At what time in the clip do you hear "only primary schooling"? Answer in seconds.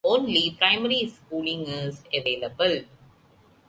0.03-1.67